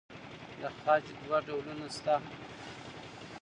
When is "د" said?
0.59-0.61